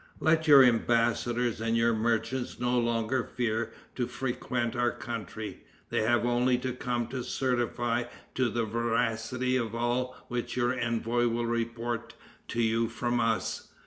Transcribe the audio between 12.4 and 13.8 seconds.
to you from us.